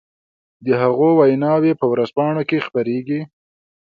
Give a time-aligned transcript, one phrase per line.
[0.65, 3.21] د هغو ويناوې په ورځپانو کې خپرېږي.